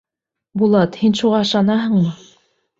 [0.61, 2.19] Булат, һин шуға ышанаһыңмы?